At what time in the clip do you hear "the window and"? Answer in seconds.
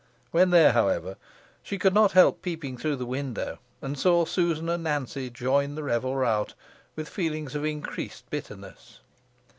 2.95-3.95